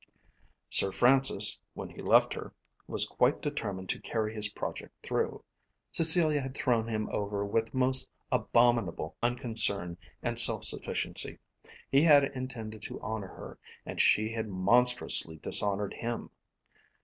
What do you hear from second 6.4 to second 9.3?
had thrown him over with most abominable